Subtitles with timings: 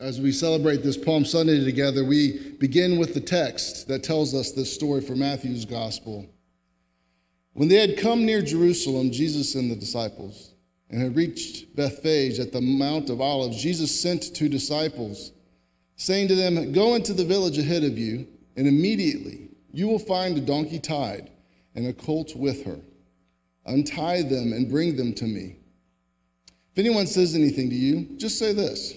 [0.00, 4.50] As we celebrate this Palm Sunday together, we begin with the text that tells us
[4.50, 6.24] this story from Matthew's gospel.
[7.52, 10.54] When they had come near Jerusalem, Jesus and the disciples,
[10.88, 15.32] and had reached Bethphage at the Mount of Olives, Jesus sent two disciples,
[15.96, 18.26] saying to them, Go into the village ahead of you,
[18.56, 21.28] and immediately you will find a donkey tied
[21.74, 22.80] and a colt with her.
[23.66, 25.56] Untie them and bring them to me.
[26.72, 28.96] If anyone says anything to you, just say this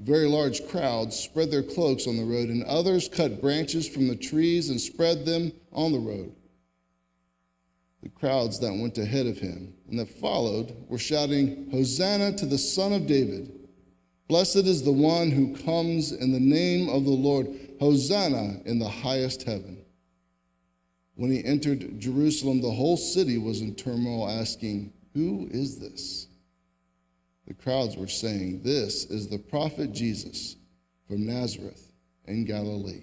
[0.00, 4.08] A very large crowd spread their cloaks on the road, and others cut branches from
[4.08, 6.34] the trees and spread them on the road.
[8.02, 12.56] The crowds that went ahead of him and that followed were shouting, Hosanna to the
[12.56, 13.68] Son of David!
[14.26, 17.48] Blessed is the one who comes in the name of the Lord!
[17.78, 19.84] Hosanna in the highest heaven.
[21.14, 26.29] When he entered Jerusalem, the whole city was in turmoil, asking, Who is this?
[27.50, 30.54] The crowds were saying, This is the prophet Jesus
[31.08, 31.90] from Nazareth
[32.26, 33.02] in Galilee.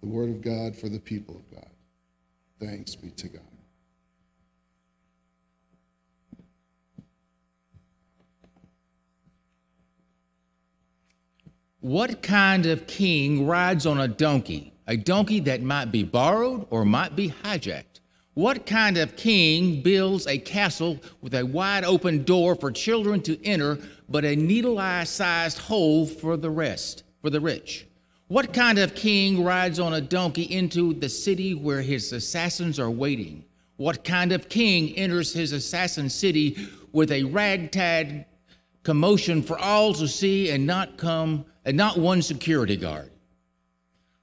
[0.00, 1.68] The word of God for the people of God.
[2.58, 3.42] Thanks be to God.
[11.80, 14.72] What kind of king rides on a donkey?
[14.86, 17.95] A donkey that might be borrowed or might be hijacked?
[18.36, 23.42] What kind of king builds a castle with a wide open door for children to
[23.42, 23.78] enter,
[24.10, 27.86] but a needle eye sized hole for the rest, for the rich?
[28.28, 32.90] What kind of king rides on a donkey into the city where his assassins are
[32.90, 33.46] waiting?
[33.78, 36.58] What kind of king enters his assassin city
[36.92, 38.26] with a ragtag
[38.82, 43.10] commotion for all to see and not come and not one security guard?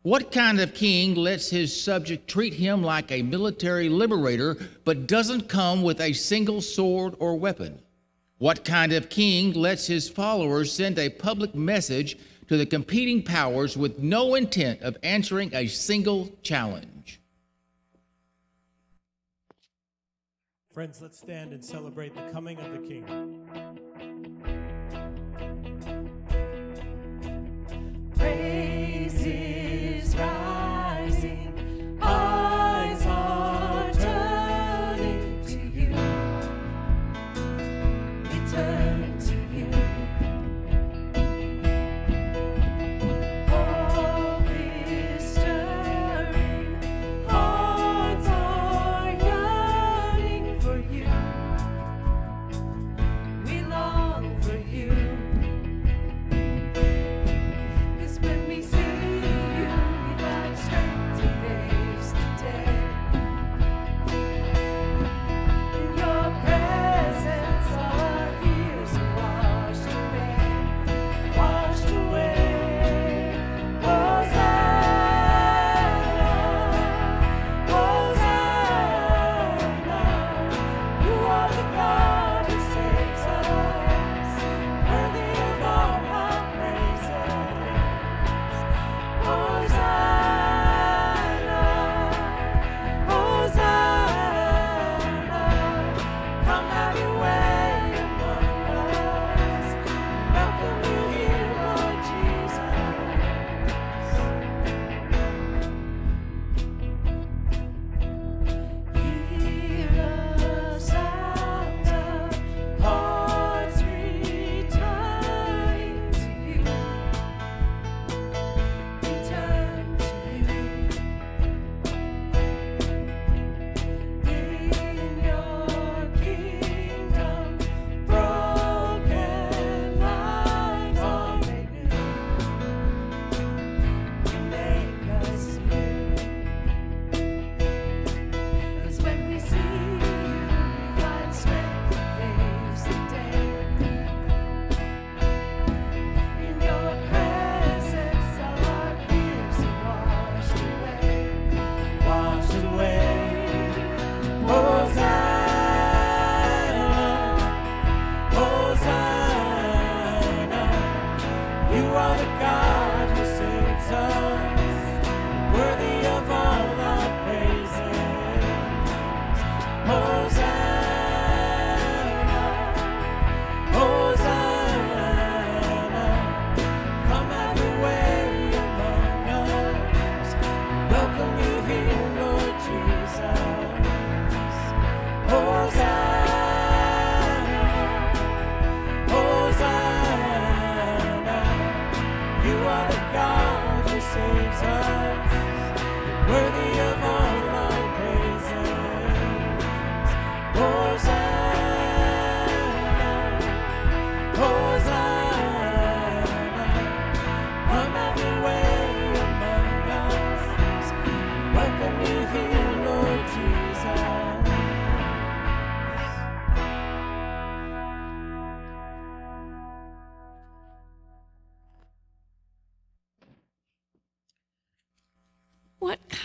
[0.03, 5.47] What kind of king lets his subject treat him like a military liberator but doesn't
[5.47, 7.81] come with a single sword or weapon?
[8.38, 12.18] What kind of king lets his followers send a public message
[12.50, 17.22] to the competing powers with no intent of answering a single challenge?
[20.74, 23.72] Friends, let's stand and celebrate the coming of the King.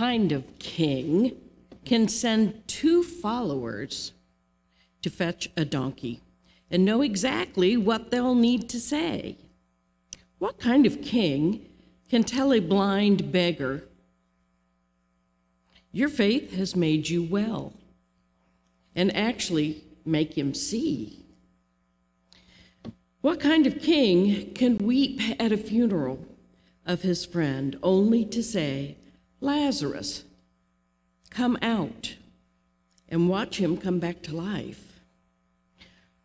[0.08, 1.36] Kind of king
[1.84, 4.12] can send two followers
[5.02, 6.22] to fetch a donkey
[6.70, 9.36] and know exactly what they'll need to say?
[10.38, 11.68] What kind of king
[12.08, 13.84] can tell a blind beggar,
[15.92, 17.74] Your faith has made you well,
[18.94, 21.26] and actually make him see?
[23.20, 26.24] What kind of king can weep at a funeral
[26.86, 28.97] of his friend only to say,
[29.40, 30.24] Lazarus,
[31.30, 32.16] come out,
[33.08, 35.00] and watch him come back to life?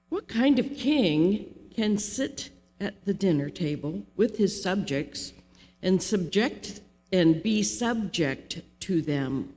[0.10, 2.50] What kind of king can sit
[2.80, 5.34] at the dinner table with his subjects
[5.82, 6.82] and subject
[7.12, 9.54] and be subject to them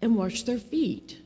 [0.00, 1.18] and wash their feet?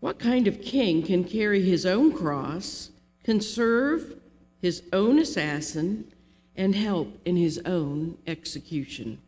[0.00, 2.90] What kind of king can carry his own cross,
[3.24, 4.14] can serve
[4.60, 6.12] his own assassin,
[6.58, 9.20] and help in his own execution?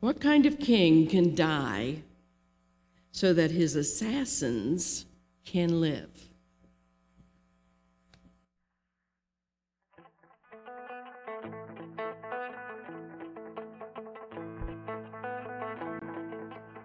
[0.00, 2.02] What kind of king can die
[3.12, 5.06] so that his assassins
[5.44, 6.10] can live?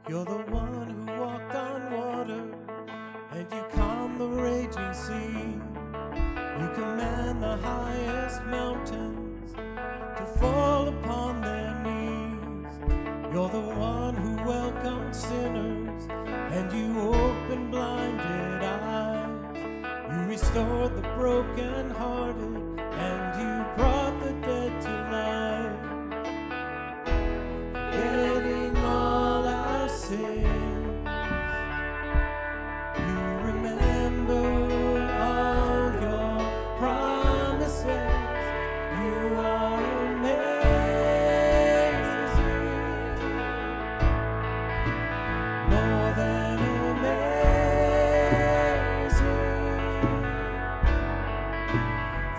[0.08, 0.83] You're the one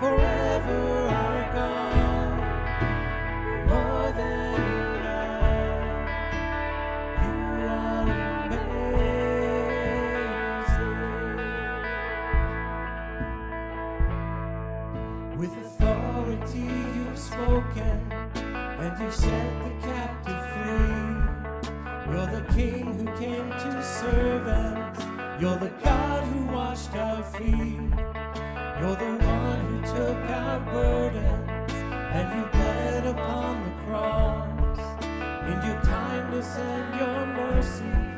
[0.01, 2.33] Forever our God.
[3.69, 4.55] More than
[5.01, 6.11] enough,
[7.23, 7.35] you
[7.67, 8.09] are
[8.59, 8.99] amazing.
[15.39, 17.97] With authority you've spoken,
[18.35, 21.05] and you've set the captive free.
[22.13, 25.41] You're the King who came to serve us.
[25.41, 27.81] You're the God who washed our feet.
[28.85, 31.73] You're the one who took our burdens
[32.13, 34.79] and you bled upon the cross.
[35.49, 38.14] In your kindness and your mercy,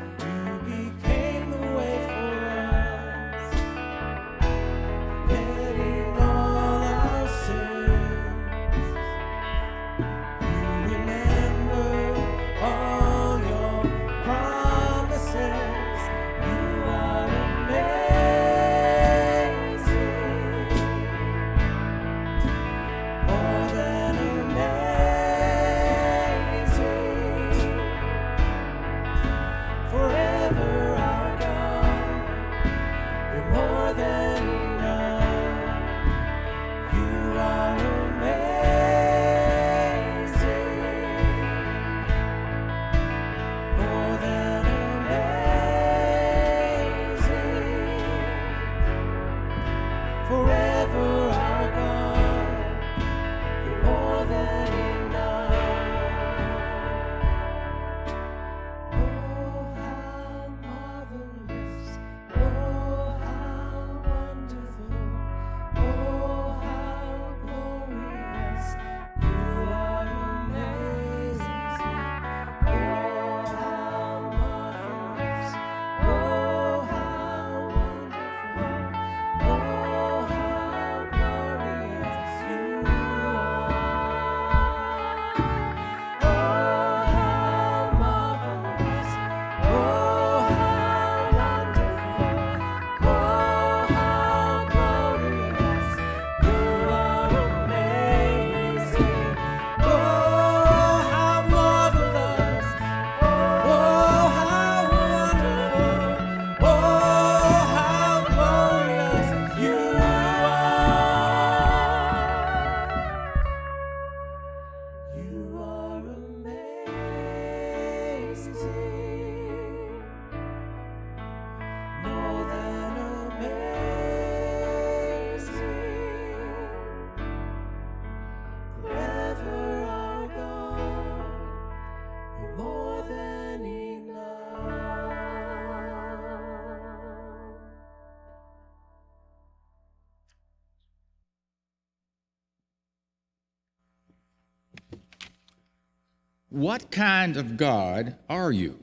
[146.57, 148.79] What kind of God are you?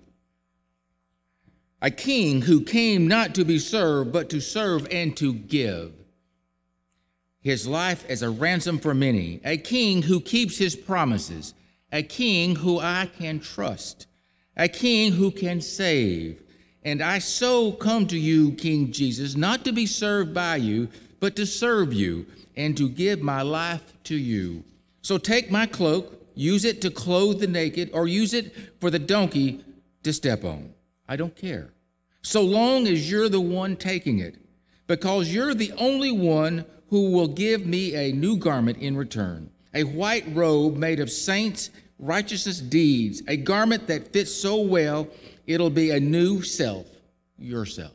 [1.82, 5.92] A king who came not to be served, but to serve and to give
[7.40, 11.52] his life as a ransom for many, a king who keeps his promises,
[11.90, 14.06] a king who I can trust,
[14.56, 16.44] a king who can save.
[16.84, 21.34] And I so come to you, King Jesus, not to be served by you, but
[21.34, 22.26] to serve you
[22.56, 24.62] and to give my life to you.
[25.02, 28.98] So take my cloak, use it to clothe the naked, or use it for the
[28.98, 29.64] donkey
[30.02, 30.74] to step on.
[31.08, 31.72] I don't care.
[32.22, 34.36] So long as you're the one taking it,
[34.86, 39.84] because you're the only one who will give me a new garment in return, a
[39.84, 45.08] white robe made of saints' righteousness deeds, a garment that fits so well
[45.46, 46.86] it'll be a new self,
[47.38, 47.92] yourself.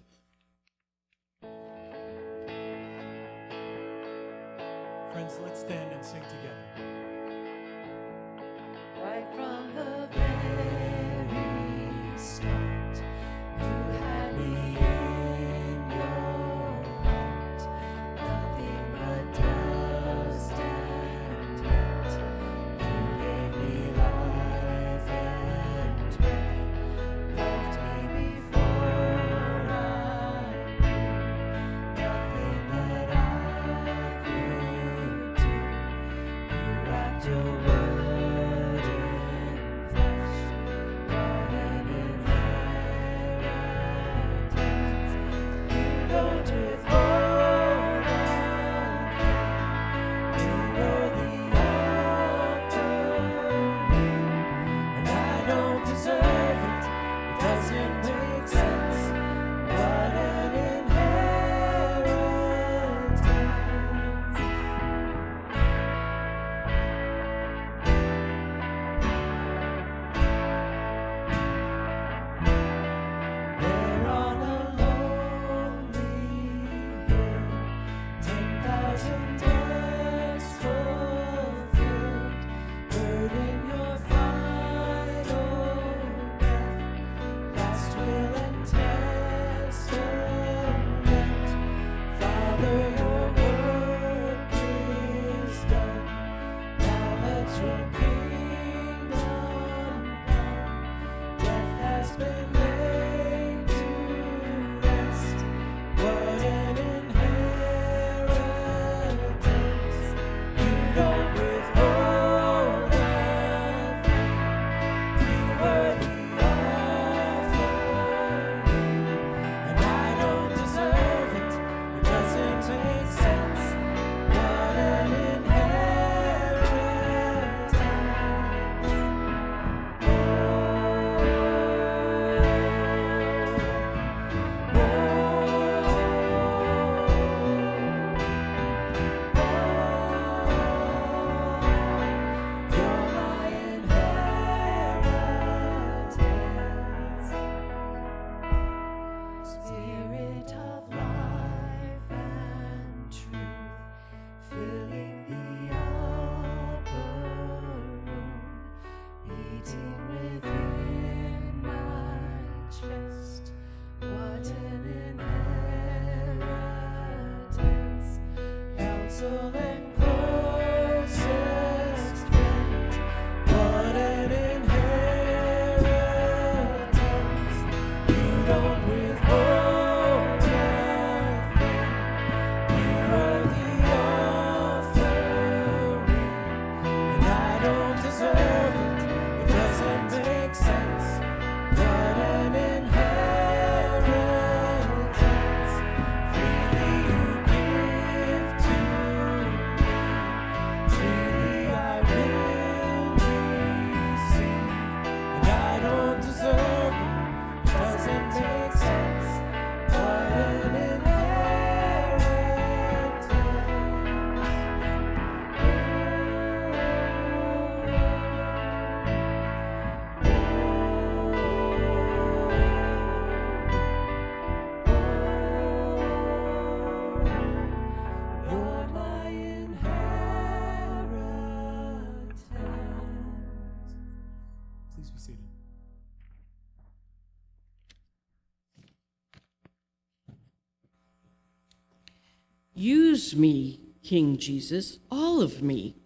[243.19, 245.97] Use me, King Jesus, all of me,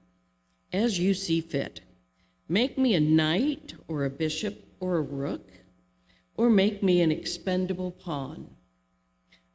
[0.71, 1.81] as you see fit.
[2.49, 5.47] Make me a knight or a bishop or a rook,
[6.35, 8.55] or make me an expendable pawn.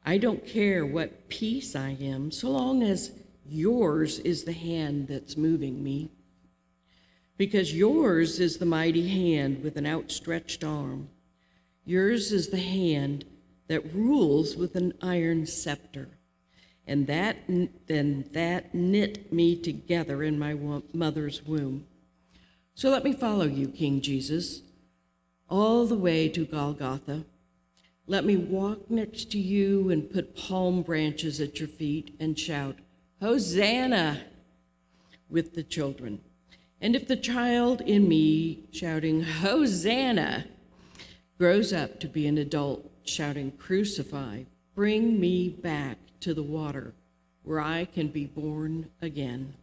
[0.05, 3.11] I don't care what piece I am, so long as
[3.45, 6.11] yours is the hand that's moving me.
[7.35, 11.09] Because yours is the mighty hand with an outstretched arm.
[11.83, 13.25] Yours is the hand
[13.67, 16.18] that rules with an iron scepter.
[16.89, 17.37] And that
[17.85, 20.55] then that knit me together in my
[20.91, 21.85] mother's womb.
[22.73, 24.63] So let me follow you, King Jesus,
[25.47, 27.25] all the way to Golgotha.
[28.07, 32.77] Let me walk next to you and put palm branches at your feet and shout,
[33.21, 34.23] Hosanna,
[35.29, 36.21] with the children.
[36.81, 40.47] And if the child in me shouting, Hosanna,
[41.37, 44.45] grows up to be an adult shouting, Crucify,
[44.79, 46.93] bring me back to the water
[47.43, 49.53] where I can be born again.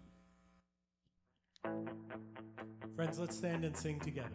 [2.95, 4.29] Friends, let's stand and sing together.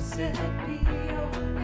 [0.00, 1.57] said be pio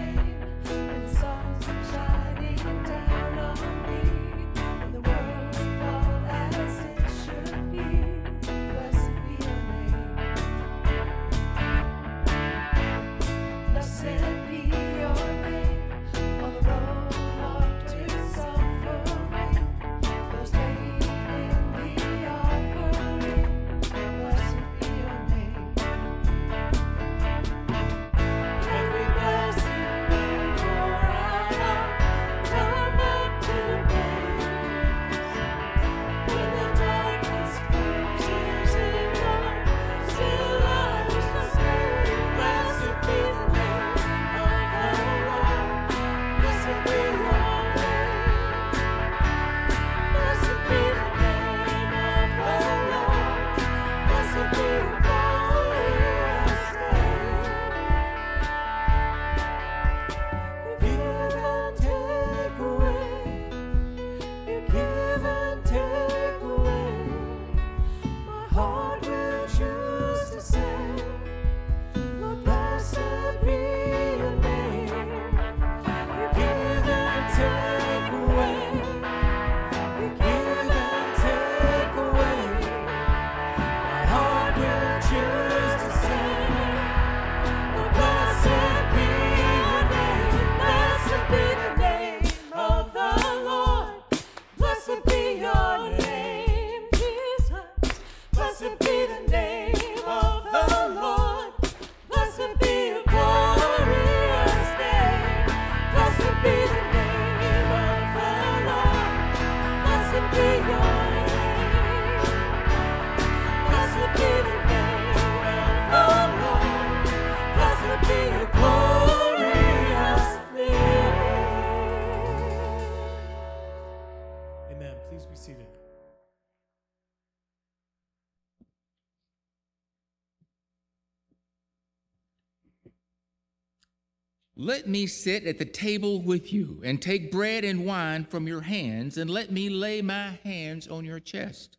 [134.56, 138.60] Let me sit at the table with you and take bread and wine from your
[138.60, 141.76] hands, and let me lay my hands on your chest.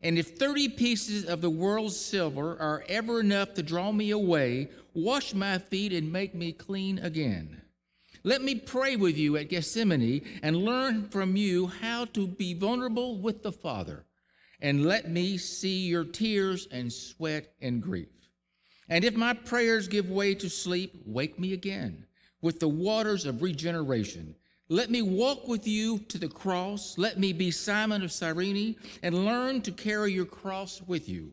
[0.00, 4.70] And if 30 pieces of the world's silver are ever enough to draw me away,
[4.94, 7.62] wash my feet and make me clean again.
[8.26, 13.20] Let me pray with you at Gethsemane and learn from you how to be vulnerable
[13.20, 14.04] with the Father.
[14.60, 18.08] and let me see your tears and sweat and grief.
[18.88, 22.06] And if my prayers give way to sleep, wake me again
[22.40, 24.34] with the waters of regeneration.
[24.68, 26.98] Let me walk with you to the cross.
[26.98, 31.32] Let me be Simon of Cyrene and learn to carry your cross with you.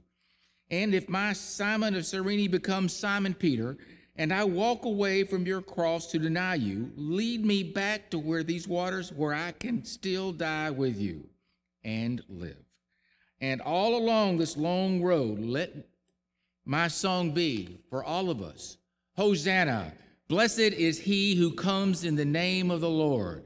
[0.69, 3.77] And if my Simon of Cyrene becomes Simon Peter,
[4.15, 8.43] and I walk away from your cross to deny you, lead me back to where
[8.43, 11.27] these waters, where I can still die with you
[11.83, 12.57] and live.
[13.41, 15.73] And all along this long road, let
[16.65, 18.77] my song be for all of us
[19.15, 19.93] Hosanna!
[20.27, 23.43] Blessed is he who comes in the name of the Lord.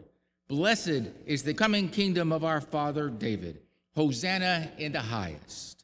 [0.47, 3.59] Blessed is the coming kingdom of our father David.
[3.95, 5.76] Hosanna in the highest.